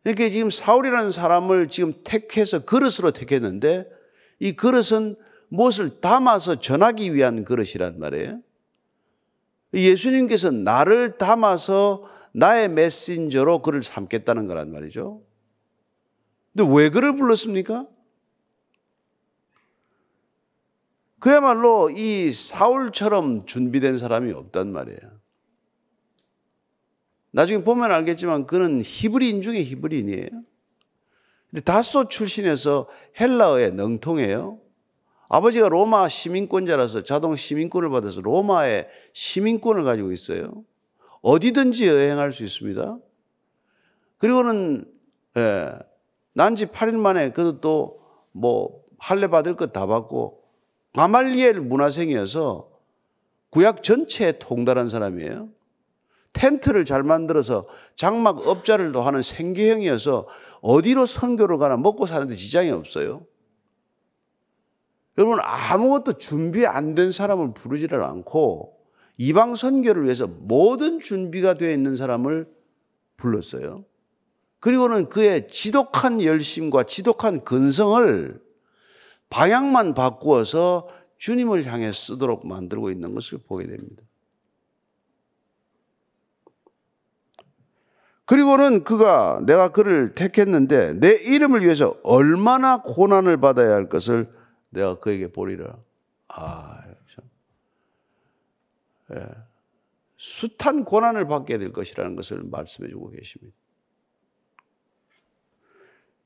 그러니까 0.03 0.31
지금 0.31 0.51
사울이라는 0.51 1.11
사람을 1.13 1.69
지금 1.69 1.93
택해서 2.05 2.65
그릇으로 2.65 3.11
택했는데 3.13 3.89
이 4.43 4.57
그릇은 4.57 5.15
무엇을 5.51 6.01
담아서 6.01 6.59
전하기 6.59 7.15
위한 7.15 7.45
그릇이란 7.45 8.01
말이에요. 8.01 8.43
예수님께서 9.73 10.51
나를 10.51 11.17
담아서 11.17 12.09
나의 12.33 12.69
메신저로 12.69 13.63
그를 13.63 13.85
삼겠다는 13.85 14.49
거란 14.49 14.73
말이죠. 14.73 15.23
근데 16.53 16.75
왜 16.75 16.91
그를 16.91 17.15
불렀습니까? 17.15 17.87
그야말로 21.21 21.91
이 21.91 22.33
사울처럼 22.33 23.47
준비된 23.47 23.97
사람이 23.97 24.33
없단 24.33 24.73
말이에요. 24.73 25.21
나중에 27.31 27.63
보면 27.63 27.93
알겠지만 27.93 28.47
그는 28.47 28.83
히브리인 28.85 29.41
중에 29.43 29.63
히브리인이에요. 29.63 30.52
근데 31.53 31.63
다소 31.63 32.09
출신에서 32.09 32.89
헬라어에 33.21 33.71
능통해요. 33.71 34.59
아버지가 35.29 35.69
로마 35.69 36.09
시민권자라서 36.09 37.05
자동 37.05 37.37
시민권을 37.37 37.91
받아서 37.91 38.21
로마의 38.21 38.89
시민권을 39.13 39.85
가지고 39.85 40.11
있어요. 40.11 40.65
어디든지 41.21 41.87
여행할 41.87 42.33
수 42.33 42.43
있습니다. 42.43 42.99
그리고는 44.19 44.85
예, 45.37 45.71
난지 46.35 46.67
8일 46.67 46.97
만에 46.97 47.31
그도 47.31 47.61
또 47.61 48.03
뭐 48.33 48.83
할례 48.99 49.29
받을 49.29 49.57
것 49.57 49.73
다 49.73 49.87
받고 49.87 50.43
가말리엘 50.95 51.61
문화생이어서 51.61 52.71
구약 53.51 53.83
전체에 53.83 54.33
통달한 54.39 54.89
사람이에요. 54.89 55.49
텐트를 56.33 56.85
잘 56.85 57.03
만들어서 57.03 57.67
장막 57.97 58.47
업자를 58.47 58.93
도 58.93 59.03
하는 59.03 59.23
생계형이어서 59.23 60.27
어디로 60.63 61.07
선교를 61.07 61.59
가나 61.59 61.77
먹고 61.77 62.07
사는데 62.07 62.37
지장이 62.37 62.71
없어요. 62.71 63.27
여러분 65.19 65.39
아무것도 65.41 66.15
준비 66.15 66.67
안 66.67 66.95
된 66.95 67.13
사람을 67.13 67.53
부르지를 67.55 68.03
않고 68.03 68.79
이방 69.19 69.57
선교를 69.57 70.05
위해서 70.05 70.27
모든 70.27 71.01
준비가 71.01 71.55
되어 71.55 71.71
있는 71.71 71.97
사람을 71.97 72.49
불렀어요. 73.19 73.85
그리고는 74.59 75.09
그의 75.09 75.49
지독한 75.49 76.23
열심과 76.23 76.85
지독한 76.85 77.45
근성을 77.45 78.41
방향만 79.29 79.95
바꾸어서 79.95 80.89
주님을 81.19 81.67
향해 81.67 81.93
쓰도록 81.93 82.47
만들고 82.47 82.91
있는 82.91 83.15
것을 83.15 83.39
보게 83.39 83.67
됩니다. 83.67 84.03
그리고는 88.33 88.83
그가 88.83 89.43
내가 89.45 89.69
그를 89.73 90.15
택했는데 90.15 90.95
내 90.95 91.11
이름을 91.11 91.67
위해서 91.67 92.01
얼마나 92.03 92.81
고난을 92.81 93.37
받아야 93.37 93.75
할 93.75 93.91
것을 93.91 94.33
내가 94.71 94.99
그에게 95.01 95.31
보리라. 95.31 95.77
아, 96.29 96.83
참. 97.15 97.25
예. 99.13 99.29
숱한 100.17 100.87
고난을 100.87 101.27
받게 101.27 101.59
될 101.59 101.75
것이라는 101.75 102.17
것을 102.17 102.43
말씀해 102.45 102.89
주고 102.89 103.11
계십니다. 103.11 103.55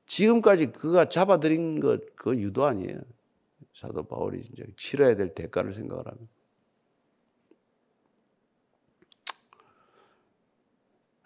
지금까지 0.06 0.66
그가 0.66 1.06
잡아들인 1.06 1.80
것, 1.80 2.14
그 2.14 2.36
유도 2.36 2.66
아니에요. 2.66 3.00
사도 3.75 4.04
바울이 4.04 4.48
이제 4.52 4.64
치러야 4.76 5.16
될 5.16 5.34
대가를 5.34 5.75
생각을 5.75 6.06
하면. 6.06 6.28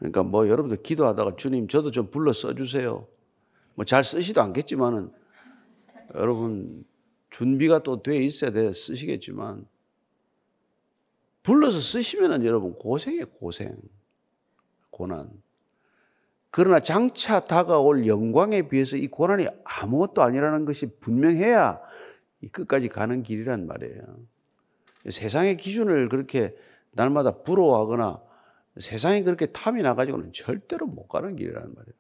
그러니까 0.00 0.23
뭐 0.25 0.49
여러분들 0.49 0.83
기도하다가 0.83 1.37
주님 1.37 1.69
저도 1.69 1.90
좀 1.90 2.11
불러 2.11 2.33
써주세요. 2.33 3.07
뭐 3.75 3.85
잘 3.85 4.02
쓰시도 4.02 4.42
않겠지만은 4.42 5.12
여러분 6.14 6.85
준비가 7.30 7.78
또 7.78 8.02
돼 8.02 8.16
있어야 8.25 8.50
돼 8.50 8.73
쓰시겠지만 8.73 9.66
불러서 11.42 11.78
쓰시면은 11.80 12.45
여러분 12.45 12.75
고생해 12.75 13.25
고생 13.25 13.76
고난. 14.90 15.30
그러나 16.50 16.80
장차 16.80 17.40
다가올 17.40 18.07
영광에 18.07 18.69
비해서 18.69 18.97
이 18.97 19.07
고난이 19.07 19.47
아무것도 19.64 20.23
아니라는 20.23 20.64
것이 20.64 20.99
분명해야 20.99 21.80
끝까지 22.52 22.89
가는 22.89 23.23
길이란 23.23 23.67
말이에요. 23.67 24.02
세상의 25.08 25.56
기준을 25.58 26.08
그렇게 26.08 26.56
날마다 26.93 27.43
부러워하거나 27.43 28.29
세상에 28.78 29.23
그렇게 29.23 29.47
탐이 29.47 29.83
나가지고는 29.83 30.33
절대로 30.33 30.87
못 30.87 31.09
가는 31.09 31.35
길이란 31.35 31.63
말이에요. 31.75 31.95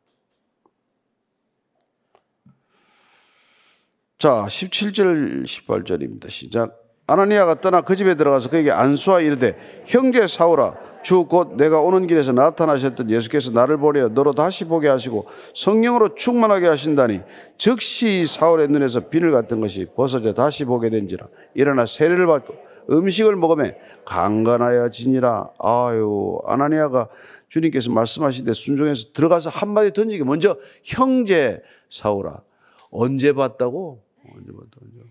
자, 4.18 4.46
17절, 4.48 5.44
18절입니다. 5.44 6.30
시작. 6.30 6.76
아나니아가 7.06 7.60
떠나 7.60 7.80
그 7.80 7.96
집에 7.96 8.14
들어가서 8.14 8.50
그에게 8.50 8.70
안수하 8.70 9.20
이르되 9.20 9.82
형제 9.86 10.28
사오라 10.28 10.90
주 11.02 11.24
곧 11.24 11.56
내가 11.56 11.80
오는 11.80 12.06
길에서 12.06 12.30
나타나셨던 12.32 13.10
예수께서 13.10 13.50
나를 13.50 13.78
보려 13.78 14.08
너로 14.08 14.32
다시 14.32 14.64
보게 14.64 14.86
하시고 14.86 15.26
성령으로 15.54 16.14
충만하게 16.14 16.66
하신다니 16.68 17.22
즉시 17.58 18.26
사울의 18.26 18.68
눈에서 18.68 19.08
비늘 19.08 19.32
같은 19.32 19.60
것이 19.60 19.86
벗어져 19.96 20.34
다시 20.34 20.64
보게 20.64 20.90
된지라 20.90 21.26
일어나 21.54 21.86
세례를 21.86 22.26
받고 22.26 22.54
음식을 22.90 23.36
먹으며 23.36 23.70
강간하여 24.04 24.90
지니라. 24.90 25.50
아유 25.58 26.40
아나니아가 26.44 27.08
주님께서 27.48 27.90
말씀하시되 27.90 28.52
순종해서 28.52 29.12
들어가서 29.12 29.50
한마디 29.50 29.92
던지게 29.92 30.24
먼저 30.24 30.58
형제 30.84 31.62
사오라. 31.90 32.42
언제 32.90 33.32
봤다고? 33.32 34.02
언제 34.34 34.52
봤다 34.52 34.78
언제 34.82 35.10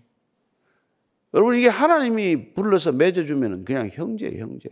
여러분 1.32 1.56
이게 1.56 1.68
하나님이 1.68 2.54
불러서 2.54 2.92
맺어주면 2.92 3.64
그냥 3.64 3.88
형제 3.92 4.36
형제 4.38 4.68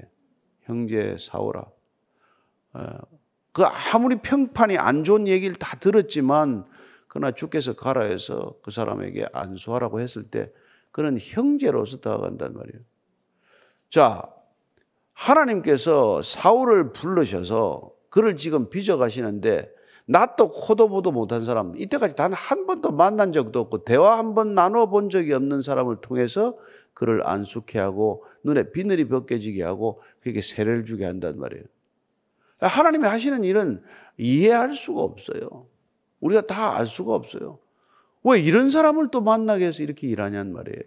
형제 0.62 1.16
사오라. 1.18 1.64
어, 2.75 2.99
그 3.53 3.64
아무리 3.64 4.16
평판이 4.16 4.77
안 4.77 5.05
좋은 5.05 5.27
얘기를 5.27 5.55
다 5.57 5.77
들었지만 5.79 6.64
그러나 7.07 7.33
주께서 7.33 7.75
가라 7.75 8.03
해서 8.03 8.57
그 8.62 8.71
사람에게 8.71 9.27
안수하라고 9.33 10.01
했을 10.01 10.25
때 10.25 10.53
그는 10.90 11.18
형제로서 11.21 12.01
다가간단 12.01 12.55
말이에요. 12.55 12.81
자, 13.90 14.22
하나님께서 15.14 16.22
사울을 16.22 16.92
부르셔서 16.92 17.92
그를 18.11 18.37
지금 18.37 18.68
빚어가시는데 18.70 19.70
낯도 20.07 20.51
코도 20.51 20.88
보도 20.88 21.12
못한 21.12 21.44
사람, 21.44 21.77
이때까지 21.77 22.16
단 22.16 22.33
한 22.33 22.66
번도 22.66 22.92
만난 22.92 23.33
적도 23.33 23.61
없고 23.61 23.85
대화 23.85 24.16
한 24.18 24.35
번 24.35 24.55
나눠 24.55 24.87
본 24.88 25.11
적이 25.11 25.35
없는 25.35 25.61
사람을 25.62 25.96
통해서 26.01 26.57
그를 26.94 27.27
안숙해 27.27 27.79
하고 27.79 28.24
눈에 28.42 28.70
비늘이 28.72 29.09
벗겨지게 29.09 29.62
하고 29.62 30.01
그에게 30.20 30.40
세례를 30.40 30.85
주게 30.87 31.05
한단 31.05 31.38
말이에요. 31.38 31.64
하나님이 32.61 33.07
하시는 33.07 33.44
일은 33.44 33.83
이해할 34.16 34.74
수가 34.74 35.03
없어요. 35.03 35.66
우리가 36.20 36.42
다 36.42 36.72
알 36.77 36.87
수가 36.87 37.14
없어요. 37.14 37.59
왜 38.24 38.40
이런 38.40 38.70
사람을 38.70 39.11
또 39.11 39.20
만나게 39.20 39.66
해서 39.66 39.83
이렇게 39.83 40.09
일하냔 40.09 40.53
말이에요. 40.53 40.83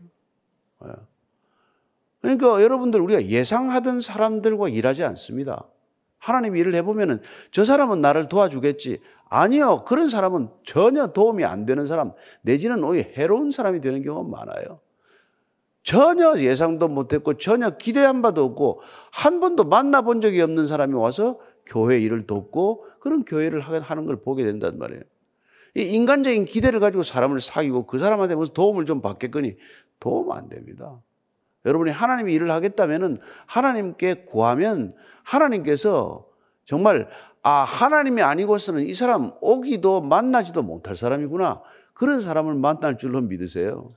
예. 2.24 2.36
그러니까 2.36 2.62
여러분들 2.62 3.00
우리가 3.02 3.26
예상하던 3.26 4.02
사람들과 4.02 4.70
일하지 4.70 5.04
않습니다. 5.04 5.68
하나님 6.18 6.56
일을 6.56 6.76
해보면은 6.76 7.20
저 7.52 7.66
사람은 7.66 8.02
나를 8.02 8.30
도와주겠지. 8.30 9.00
아니요. 9.28 9.86
그런 9.86 10.10
사람은 10.10 10.50
전혀 10.64 11.08
도움이 11.08 11.46
안 11.46 11.66
되는 11.66 11.86
사람, 11.86 12.12
내지는 12.42 12.84
오히려 12.84 13.10
해로운 13.16 13.50
사람이 13.50 13.82
되는 13.82 14.04
경우가 14.04 14.30
많아요. 14.30 14.80
전혀 15.84 16.38
예상도 16.38 16.88
못했고 16.88 17.38
전혀 17.38 17.72
기대한 17.72 18.22
바도 18.22 18.44
없고 18.44 18.82
한 19.12 19.40
번도 19.40 19.64
만나본 19.64 20.22
적이 20.22 20.42
없는 20.42 20.68
사람이 20.68 20.94
와서 20.94 21.40
교회 21.66 22.00
일을 22.00 22.28
돕고 22.28 22.86
그런 23.00 23.24
교회를 23.24 23.62
하는 23.62 24.06
걸 24.06 24.22
보게 24.22 24.44
된단 24.44 24.78
말이에요. 24.78 25.02
이 25.78 25.82
인간적인 25.82 26.46
기대를 26.46 26.80
가지고 26.80 27.04
사람을 27.04 27.42
사귀고 27.42 27.88
그 27.88 27.98
사람한테 27.98 28.36
무슨 28.36 28.54
도움을 28.54 28.86
좀 28.86 29.02
받겠거니 29.02 29.56
도움 30.00 30.32
안 30.34 30.50
됩니다. 30.50 31.00
여러분이 31.66 31.92
하나님이 31.92 32.34
일을 32.34 32.52
하겠다면은 32.52 33.20
하나님께 33.46 34.26
구하면 34.26 34.94
하나님께서 35.24 36.28
정말 36.66 37.08
아 37.44 37.64
하나님이 37.64 38.22
아니고서는 38.22 38.86
이 38.86 38.94
사람 38.94 39.32
오기도 39.42 40.02
만나지도 40.02 40.62
못할 40.64 40.96
사람이구나 40.96 41.62
그런 41.94 42.22
사람을 42.22 42.56
만날 42.56 42.98
줄로 42.98 43.22
믿으세요. 43.22 43.94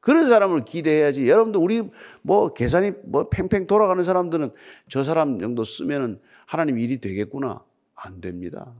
그런 0.00 0.26
사람을 0.26 0.64
기대해야지. 0.64 1.28
여러분들 1.28 1.60
우리 1.60 1.88
뭐 2.22 2.52
계산이 2.52 2.92
뭐 3.04 3.28
팽팽 3.28 3.68
돌아가는 3.68 4.02
사람들은 4.02 4.50
저 4.88 5.04
사람 5.04 5.38
정도 5.38 5.62
쓰면은 5.62 6.20
하나님 6.44 6.78
일이 6.78 6.98
되겠구나. 6.98 7.64
안 7.94 8.20
됩니다. 8.20 8.74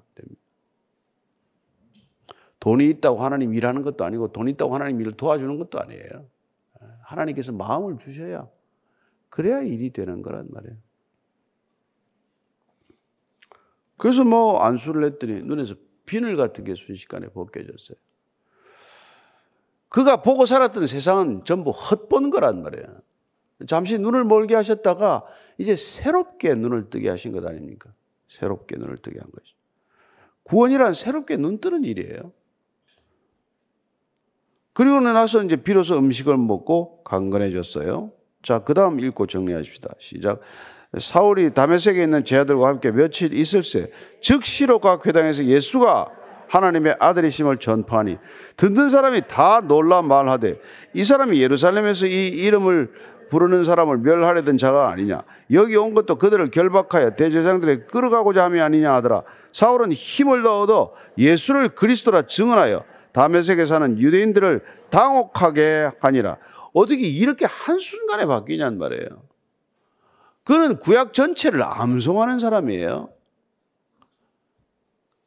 돈이 2.59 2.89
있다고 2.91 3.25
하나님 3.25 3.55
일하는 3.55 3.83
것도 3.83 4.05
아니고 4.05 4.33
돈 4.33 4.49
있다고 4.49 4.75
하나님 4.75 5.01
일을 5.01 5.13
도와주는 5.13 5.59
것도 5.59 5.81
아니에요. 5.81 6.27
하나님께서 7.03 7.53
마음을 7.53 7.99
주셔야 7.99 8.49
그래야 9.29 9.63
일이 9.63 9.91
되는 9.91 10.23
거란 10.23 10.49
말이에요. 10.51 10.77
그래서 13.97 14.25
뭐 14.25 14.61
안수를 14.61 15.05
했더니 15.05 15.43
눈에서 15.43 15.75
비늘 16.05 16.37
같은 16.37 16.65
게 16.65 16.75
순식간에 16.75 17.29
벗겨졌어요. 17.29 17.97
그가 19.89 20.23
보고 20.23 20.47
살았던 20.47 20.87
세상은 20.87 21.45
전부 21.45 21.71
헛본 21.71 22.31
거란 22.31 22.63
말이에요. 22.63 23.01
잠시 23.67 23.99
눈을 23.99 24.25
멀게 24.25 24.55
하셨다가 24.55 25.25
이제 25.59 25.77
새롭게 25.77 26.55
눈을 26.55 26.91
뜨게 26.91 27.09
하신 27.09 27.33
것 27.33 27.47
아닙니까? 27.47 27.93
새롭게 28.29 28.77
눈을 28.77 28.99
뜨게 28.99 29.21
한 29.21 29.31
거죠. 29.31 29.55
구원이란 30.45 30.95
새롭게 30.95 31.37
눈 31.37 31.61
뜨는 31.61 31.85
일이에요. 31.85 32.33
그리고 34.75 35.01
나서 35.01 35.43
이제 35.43 35.57
비로소 35.57 35.99
음식을 35.99 36.37
먹고 36.37 37.03
강건해졌어요. 37.05 38.11
자, 38.43 38.61
그 38.61 38.75
다음 38.75 39.01
읽고 39.01 39.27
정리하십시다. 39.27 39.91
시작. 39.99 40.41
사울이 40.99 41.55
다메섹에 41.55 42.03
있는 42.03 42.25
제자들과 42.25 42.69
함께 42.69 42.91
며칠 42.91 43.33
있을새 43.33 43.91
즉시로 44.21 44.79
각 44.79 45.07
회당에서 45.07 45.45
예수가 45.45 46.07
하나님의 46.49 46.97
아들이심을 47.01 47.59
전파하니 47.59 48.19
듣는 48.59 48.91
사람이 48.91 49.23
다 49.27 49.63
놀라 49.63 50.03
말하되 50.03 50.61
이 50.93 51.03
사람이 51.03 51.41
예루살렘에서 51.41 52.07
이 52.07 52.29
이름을 52.29 52.93
부르는 53.31 53.65
사람을 53.65 53.99
멸하려던 53.99 54.59
자가 54.59 54.91
아니냐 54.91 55.23
여기 55.51 55.77
온 55.77 55.95
것도 55.95 56.17
그들을 56.17 56.51
결박하여 56.51 57.17
대제장들에 57.17 57.85
끌어가고자 57.85 58.45
함이 58.45 58.61
아니냐 58.61 58.93
하더라 58.97 59.23
사울은 59.55 59.93
힘을 59.93 60.43
더 60.43 60.61
얻어 60.61 60.93
예수를 61.17 61.71
그리스도라 61.75 62.27
증언하여 62.27 62.85
다메섹에 63.13 63.67
사는 63.67 63.99
유대인들을 63.99 64.65
당혹하게 64.91 65.91
하니라. 66.01 66.39
어떻게 66.73 67.07
이렇게 67.07 67.45
한순간에 67.45 68.27
바뀌냔 68.27 68.79
말이에요. 68.79 69.23
그는 70.45 70.79
구약 70.79 71.13
전체를 71.13 71.63
암송하는 71.63 72.39
사람이에요. 72.39 73.11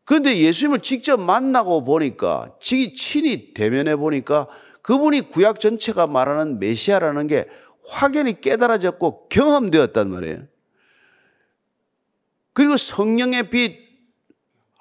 그런데 0.03 0.37
예수님을 0.37 0.79
직접 0.79 1.19
만나고 1.19 1.83
보니까, 1.83 2.55
친히 2.59 3.53
대면해 3.53 3.95
보니까 3.95 4.47
그분이 4.81 5.29
구약 5.29 5.59
전체가 5.59 6.05
말하는 6.05 6.59
메시아라는 6.59 7.27
게 7.27 7.47
확연히 7.87 8.39
깨달아졌고 8.39 9.29
경험되었단 9.29 10.09
말이에요. 10.09 10.43
그리고 12.53 12.77
성령의 12.77 13.49
빛, 13.49 13.84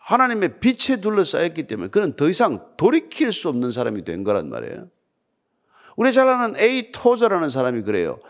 하나님의 0.07 0.61
빛에 0.61 1.01
둘러싸였기 1.01 1.67
때문에 1.67 1.89
그는 1.89 2.15
더 2.15 2.29
이상 2.29 2.67
돌이킬 2.77 3.33
수 3.33 3.49
없는 3.49 3.71
사람이 3.71 4.05
된 4.05 4.23
거란 4.23 4.51
말이에요. 4.51 4.91
우리 5.97 6.13
잘 6.13 6.29
아는 6.29 6.59
에이 6.59 6.93
토저라는 6.93 7.49
사람이 7.49 7.83
그래요. 7.83 8.21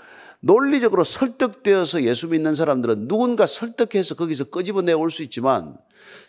논리적으로 0.41 1.05
설득되어서 1.05 2.03
예수 2.03 2.29
믿는 2.29 2.55
사람들은 2.55 3.09
누군가 3.09 3.47
설득해서 3.47 4.15
거기서 4.15 4.45
끄집어 4.51 4.83
내 4.83 4.93
올 4.93 5.11
수 5.11 5.23
있지만 5.23 5.77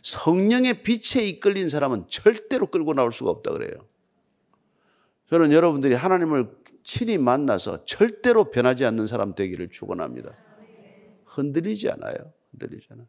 성령의 0.04 0.82
빛에 0.84 1.22
이끌린 1.22 1.70
사람은 1.70 2.06
절대로 2.08 2.68
끌고 2.68 2.94
나올 2.94 3.12
수가 3.12 3.30
없다 3.30 3.52
그래요. 3.52 3.86
저는 5.30 5.52
여러분들이 5.52 5.96
하나님을 5.96 6.50
친히 6.82 7.18
만나서 7.18 7.86
절대로 7.86 8.52
변하지 8.52 8.86
않는 8.86 9.06
사람 9.06 9.36
되기를 9.36 9.70
축원합니다. 9.70 10.32
흔들리지 11.26 11.90
않아요. 11.90 12.16
흔들리지 12.52 12.88
않아요. 12.92 13.08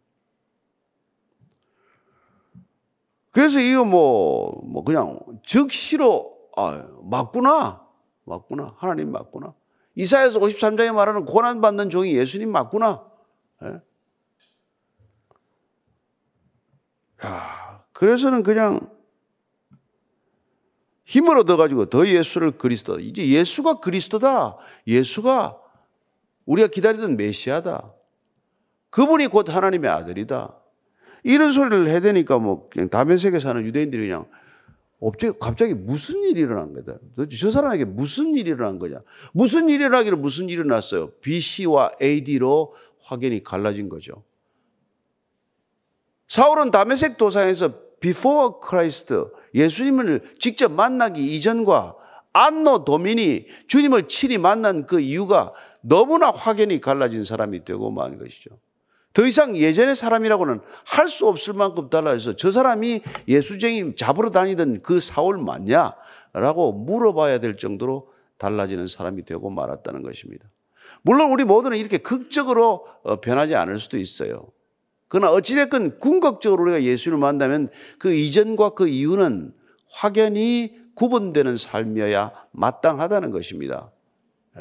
그래서 3.36 3.60
이거 3.60 3.84
뭐, 3.84 4.62
뭐 4.64 4.82
그냥 4.82 5.20
즉시로, 5.44 6.38
아, 6.56 6.86
맞구나. 7.02 7.86
맞구나. 8.24 8.74
하나님 8.78 9.12
맞구나. 9.12 9.52
이사에서 9.94 10.40
53장에 10.40 10.90
말하는 10.94 11.26
고난받는 11.26 11.90
종이 11.90 12.16
예수님 12.16 12.50
맞구나. 12.50 13.04
예? 13.62 13.80
야, 17.26 17.84
그래서는 17.92 18.42
그냥 18.42 18.90
힘을 21.04 21.36
얻어가지고 21.36 21.90
더 21.90 22.06
예수를 22.06 22.56
그리스도. 22.56 22.98
이제 23.00 23.28
예수가 23.28 23.80
그리스도다. 23.80 24.56
예수가 24.86 25.60
우리가 26.46 26.68
기다리던 26.68 27.18
메시아다. 27.18 27.92
그분이 28.88 29.26
곧 29.26 29.54
하나님의 29.54 29.90
아들이다. 29.90 30.58
이런 31.26 31.50
소리를 31.50 31.88
해대니까 31.88 32.38
뭐 32.38 32.68
그냥 32.70 32.88
다면색에 32.88 33.40
사는 33.40 33.60
유대인들이 33.64 34.06
그냥 34.06 34.26
갑자기 35.40 35.74
무슨 35.74 36.22
일이 36.22 36.40
일어난 36.40 36.72
거다. 36.72 36.98
저 37.36 37.50
사람에게 37.50 37.84
무슨 37.84 38.34
일이 38.34 38.50
일어난 38.50 38.78
거냐. 38.78 39.00
무슨 39.32 39.68
일이 39.68 39.82
일어나기를 39.84 40.16
무슨 40.16 40.44
일이 40.48 40.60
일어났어요. 40.60 41.10
BC와 41.22 41.90
AD로 42.00 42.74
확연히 43.02 43.42
갈라진 43.42 43.88
거죠. 43.88 44.22
사울은 46.28 46.70
다메섹 46.70 47.16
도상에서 47.16 47.74
before 47.98 48.54
Christ 48.64 49.12
예수님을 49.52 50.36
직접 50.38 50.70
만나기 50.70 51.34
이전과 51.34 51.96
안노 52.32 52.84
도민이 52.84 53.46
주님을 53.66 54.06
친히 54.06 54.38
만난 54.38 54.86
그 54.86 55.00
이유가 55.00 55.52
너무나 55.80 56.30
확연히 56.30 56.80
갈라진 56.80 57.24
사람이 57.24 57.64
되고 57.64 57.90
만 57.90 58.16
것이죠. 58.16 58.50
더 59.16 59.26
이상 59.26 59.56
예전의 59.56 59.96
사람이라고는 59.96 60.60
할 60.84 61.08
수 61.08 61.26
없을 61.26 61.54
만큼 61.54 61.88
달라져서 61.88 62.36
저 62.36 62.50
사람이 62.50 63.00
예수쟁이 63.26 63.96
잡으러 63.96 64.28
다니던 64.28 64.82
그 64.82 65.00
사울 65.00 65.38
맞냐? 65.38 65.94
라고 66.34 66.72
물어봐야 66.72 67.38
될 67.38 67.56
정도로 67.56 68.12
달라지는 68.36 68.88
사람이 68.88 69.24
되고 69.24 69.48
말았다는 69.48 70.02
것입니다. 70.02 70.44
물론 71.00 71.30
우리 71.30 71.44
모두는 71.44 71.78
이렇게 71.78 71.96
극적으로 71.96 72.86
어, 73.04 73.20
변하지 73.20 73.54
않을 73.54 73.78
수도 73.78 73.96
있어요. 73.96 74.48
그러나 75.08 75.32
어찌됐건 75.32 75.98
궁극적으로 75.98 76.64
우리가 76.64 76.82
예수를 76.82 77.16
만나면 77.16 77.70
그 77.98 78.12
이전과 78.12 78.70
그 78.70 78.86
이후는 78.86 79.54
확연히 79.88 80.76
구분되는 80.94 81.56
삶이어야 81.56 82.32
마땅하다는 82.50 83.30
것입니다. 83.30 83.92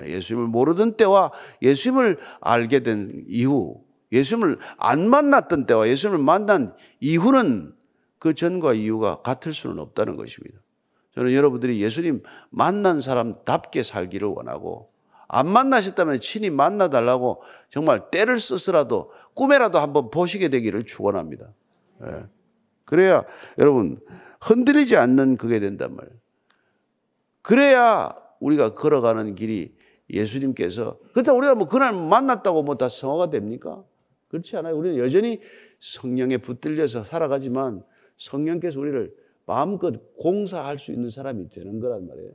예수님을 0.01 0.47
모르던 0.47 0.95
때와 0.95 1.31
예수님을 1.61 2.19
알게 2.39 2.81
된 2.81 3.25
이후, 3.27 3.84
예수님을 4.11 4.59
안 4.77 5.09
만났던 5.09 5.65
때와 5.65 5.87
예수님을 5.87 6.23
만난 6.23 6.73
이후는 6.99 7.73
그 8.19 8.33
전과 8.33 8.73
이후가 8.73 9.21
같을 9.21 9.53
수는 9.53 9.79
없다는 9.79 10.15
것입니다. 10.15 10.59
저는 11.15 11.33
여러분들이 11.33 11.81
예수님 11.81 12.23
만난 12.49 13.01
사람답게 13.01 13.83
살기를 13.83 14.27
원하고 14.27 14.91
안 15.27 15.47
만나셨다면 15.49 16.19
친히 16.19 16.49
만나달라고 16.49 17.41
정말 17.69 18.11
때를 18.11 18.39
써서라도 18.39 19.11
꿈에라도 19.33 19.79
한번 19.79 20.11
보시게 20.11 20.49
되기를 20.49 20.85
축원합니다. 20.85 21.47
예. 22.03 22.25
그래야 22.83 23.23
여러분 23.57 23.99
흔들리지 24.41 24.97
않는 24.97 25.37
그게 25.37 25.59
된단 25.59 25.95
말이에요. 25.95 26.15
그래야 27.41 28.15
우리가 28.39 28.73
걸어가는 28.73 29.35
길이 29.35 29.75
예수님께서 30.09 30.97
그렇다 31.13 31.33
우리가 31.33 31.55
뭐 31.55 31.67
그날 31.67 31.93
만났다고 31.93 32.63
뭐 32.63 32.75
다 32.75 32.89
성화가 32.89 33.29
됩니까? 33.29 33.83
그렇지 34.35 34.57
않아요. 34.57 34.77
우리는 34.77 34.97
여전히 34.97 35.39
성령에 35.79 36.37
붙들려서 36.37 37.05
살아가지만 37.05 37.83
성령께서 38.17 38.79
우리를 38.79 39.15
마음껏 39.45 39.93
공사할 40.17 40.77
수 40.77 40.91
있는 40.91 41.09
사람이 41.09 41.49
되는 41.49 41.79
거란 41.79 42.07
말이에요. 42.07 42.31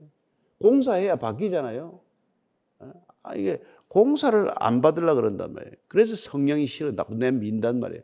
공사해야 0.58 1.16
바뀌잖아요. 1.16 2.00
아, 3.22 3.34
이게 3.36 3.60
공사를 3.88 4.50
안 4.54 4.80
받으려 4.80 5.14
그런단 5.14 5.52
말이에요. 5.52 5.74
그래서 5.88 6.16
성령이 6.16 6.66
싫어. 6.66 6.92
내 7.10 7.30
민단 7.30 7.80
말이에요. 7.80 8.02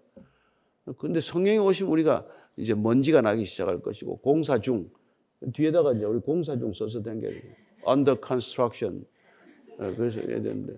근데 0.98 1.20
성령이 1.20 1.58
오시면 1.58 1.90
우리가 1.90 2.26
이제 2.56 2.74
먼지가 2.74 3.20
나기 3.20 3.44
시작할 3.44 3.80
것이고, 3.80 4.18
공사 4.18 4.58
중. 4.58 4.90
뒤에다가 5.54 5.92
이제 5.92 6.04
우리 6.04 6.20
공사 6.20 6.58
중 6.58 6.72
써서 6.72 7.02
된게 7.02 7.42
under 7.86 8.16
construction. 8.24 9.06
예, 9.80 9.94
그래서 9.94 10.20
해야 10.20 10.40
되는데. 10.40 10.74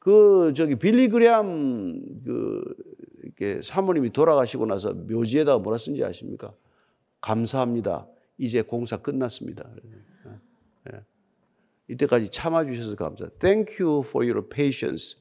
그, 0.00 0.52
저기, 0.56 0.74
빌리 0.76 1.08
그레암, 1.08 2.24
그, 2.24 2.64
이렇게 3.22 3.62
사모님이 3.62 4.10
돌아가시고 4.10 4.66
나서 4.66 4.92
묘지에다가 4.92 5.58
뭐라 5.58 5.78
쓴지 5.78 6.02
아십니까? 6.04 6.52
감사합니다. 7.20 8.08
이제 8.38 8.62
공사 8.62 8.96
끝났습니다. 8.96 9.70
이때까지 11.88 12.30
참아주셔서 12.30 12.96
감사합니다. 12.96 13.38
Thank 13.38 13.84
you 13.84 14.02
for 14.04 14.26
your 14.28 14.48
patience. 14.48 15.16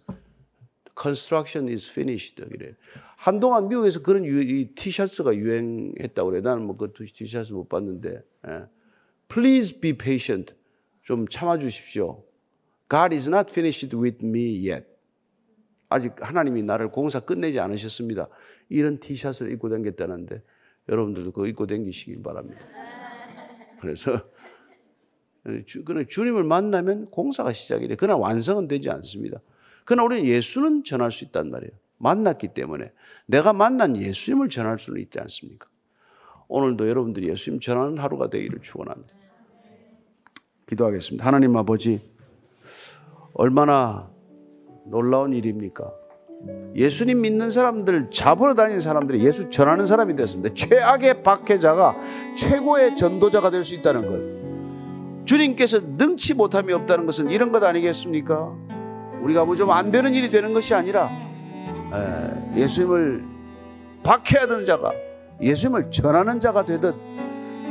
Construction 0.98 1.68
is 1.70 1.90
finished. 1.90 2.42
그래. 2.46 2.76
한동안 3.18 3.68
미국에서 3.68 4.02
그런 4.02 4.24
유, 4.24 4.74
티셔츠가 4.76 5.36
유행했다고 5.36 6.30
그래. 6.30 6.42
나는 6.42 6.64
뭐 6.64 6.78
그 6.78 6.92
티셔츠 6.94 7.54
못 7.54 7.68
봤는데. 7.68 8.22
예. 8.48 8.64
Please 9.28 9.80
be 9.80 9.98
patient. 9.98 10.54
좀 11.04 11.28
참아주십시오. 11.28 12.24
God 12.90 13.16
is 13.16 13.30
not 13.30 13.52
finished 13.52 13.96
with 13.96 14.26
me 14.26 14.70
yet. 14.70 14.88
아직 15.90 16.14
하나님이 16.20 16.64
나를 16.64 16.90
공사 16.92 17.20
끝내지 17.20 17.60
않으셨습니다. 17.60 18.28
이런 18.70 19.00
티셔츠를 19.00 19.52
입고 19.54 19.70
다녔다는데 19.70 20.44
여러분들도 20.88 21.32
그거 21.32 21.48
입고 21.48 21.68
다니시길 21.68 22.22
바랍니다. 22.22 22.62
그래서 23.80 24.30
그러나 25.86 26.06
주님을 26.08 26.44
만나면 26.44 27.10
공사가 27.10 27.54
시작이 27.54 27.88
돼. 27.88 27.96
그러나 27.96 28.18
완성은 28.18 28.68
되지 28.68 28.90
않습니다. 28.90 29.40
그러나 29.86 30.04
우리는 30.04 30.26
예수는 30.28 30.84
전할 30.84 31.12
수 31.12 31.24
있단 31.24 31.50
말이에요. 31.50 31.72
만났기 31.98 32.54
때문에 32.54 32.92
내가 33.26 33.54
만난 33.54 33.98
예수님을 33.98 34.50
전할 34.50 34.80
수는 34.80 35.02
있지 35.02 35.20
않습니까? 35.20 35.68
오늘도 36.48 36.88
여러분들이 36.88 37.30
예수님 37.30 37.60
전하는 37.60 37.98
하루가 37.98 38.30
되기를 38.30 38.62
축원합니다. 38.62 39.16
기도하겠습니다. 40.68 41.26
하나님 41.26 41.58
아버지, 41.58 42.02
얼마나 43.34 44.10
놀라운 44.86 45.34
일입니까? 45.34 45.92
예수님 46.76 47.22
믿는 47.22 47.52
사람들 47.52 48.12
잡으러 48.12 48.54
다니는 48.54 48.80
사람들이 48.82 49.26
예수 49.26 49.50
전하는 49.50 49.86
사람이 49.86 50.16
됐습니다. 50.16 50.54
최악의 50.54 51.22
박해자가 51.24 51.98
최고의 52.38 52.96
전도자가 52.96 53.50
될 53.50 53.64
수 53.66 53.76
있다는 53.76 54.08
걸. 54.08 54.40
주님께서 55.26 55.80
능치 55.98 56.34
못함이 56.36 56.72
없다는 56.74 57.06
것은 57.06 57.30
이런 57.30 57.52
것 57.52 57.62
아니겠습니까? 57.64 58.56
우리가 59.22 59.44
뭐 59.46 59.56
좀 59.56 59.70
안 59.70 59.92
되는 59.92 60.14
일이 60.14 60.30
되는 60.30 60.54
것이 60.54 60.74
아니라 60.74 61.10
에, 62.56 62.62
예수님을 62.62 63.26
박해하던 64.04 64.66
자가 64.66 64.94
예수님을 65.42 65.92
전하는 65.92 66.40
자가 66.40 66.64
되듯 66.66 66.96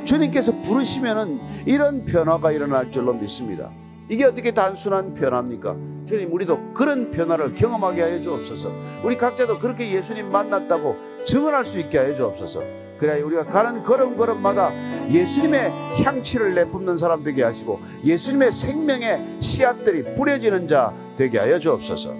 주님께서 0.05 0.53
부르시면은 0.62 1.40
이런 1.66 2.05
변화가 2.05 2.53
일어날 2.53 2.90
줄로 2.90 3.14
믿습니다. 3.14 3.71
이게 4.09 4.25
어떻게 4.25 4.53
단순한 4.53 5.14
변화입니까? 5.14 5.77
주님, 6.07 6.33
우리도 6.33 6.73
그런 6.73 7.11
변화를 7.11 7.55
경험하게 7.55 8.03
하여 8.03 8.21
주옵소서. 8.21 8.73
우리 9.05 9.16
각자도 9.16 9.59
그렇게 9.59 9.92
예수님 9.92 10.31
만났다고 10.31 10.97
증언할 11.27 11.64
수 11.64 11.79
있게 11.79 11.99
하여 11.99 12.14
주옵소서. 12.14 12.62
그래야 12.99 13.25
우리가 13.25 13.44
가는 13.44 13.83
걸음걸음마다 13.83 14.73
예수님의 15.11 15.71
향취를 16.03 16.55
내뿜는 16.55 16.97
사람 16.97 17.23
되게 17.23 17.44
하시고 17.44 17.81
예수님의 18.05 18.51
생명의 18.51 19.40
씨앗들이 19.40 20.14
뿌려지는 20.14 20.66
자 20.66 20.92
되게 21.16 21.38
하여 21.38 21.59
주옵소서. 21.59 22.14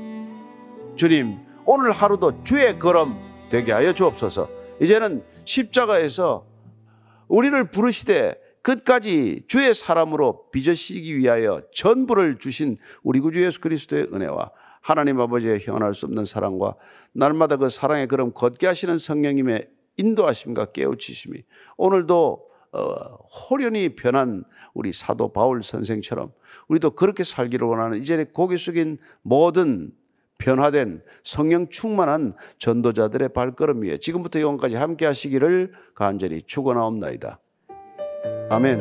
주님, 0.95 1.39
오늘 1.65 1.93
하루도 1.93 2.45
주의 2.45 2.79
걸음 2.79 3.17
되게 3.51 3.73
하여 3.73 3.93
주옵소서. 3.93 4.49
이제는 4.81 5.25
십자가에서 5.45 6.45
우리를 7.27 7.71
부르시되 7.71 8.35
끝까지 8.63 9.45
주의 9.49 9.75
사람으로 9.75 10.51
빚으시기 10.51 11.17
위하여 11.19 11.63
전부를 11.75 12.39
주신 12.39 12.79
우리 13.03 13.21
구주 13.21 13.45
예수 13.45 13.61
그리스도의 13.61 14.09
은혜와 14.13 14.51
하나님 14.81 15.21
아버지의 15.21 15.61
형언할 15.61 15.95
수 15.95 16.07
없는 16.07 16.25
사랑과 16.25 16.75
날마다 17.13 17.57
그 17.57 17.69
사랑의 17.69 18.09
걸음 18.09 18.33
걷게 18.33 18.67
하시는 18.67 18.97
성령님의 18.99 19.69
인도하심과 19.97 20.67
깨우치심이 20.67 21.43
오늘도 21.77 22.49
어, 22.71 22.81
호련히 23.27 23.97
변한 23.97 24.45
우리 24.75 24.93
사도 24.93 25.33
바울 25.33 25.63
선생처럼 25.63 26.33
우리도 26.69 26.91
그렇게 26.93 27.25
살기를 27.25 27.67
원하는 27.67 27.99
이제 27.99 28.25
고개 28.25 28.57
숙인 28.59 28.99
모든 29.23 29.93
변화된 30.39 31.03
성령 31.25 31.69
충만한 31.69 32.35
전도자들의 32.59 33.31
발걸음 33.31 33.83
위에 33.83 33.99
지금부터 33.99 34.41
영원까지 34.41 34.77
함께 34.77 35.05
하시기를 35.07 35.73
간절히 35.95 36.43
축원하옵나이다. 36.43 37.41
아멘. 38.51 38.81